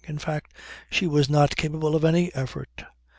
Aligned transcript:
In 0.03 0.17
fact, 0.17 0.55
she 0.89 1.05
was 1.05 1.29
not 1.29 1.55
capable 1.55 1.95
of 1.95 2.03
any 2.03 2.33
effort. 2.33 2.85